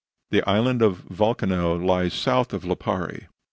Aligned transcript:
The 0.31 0.41
Island 0.49 0.81
of 0.81 1.01
Volcano 1.11 1.75
lies 1.75 2.15
south 2.15 2.53
of 2.53 2.63
Lipari. 2.63 3.27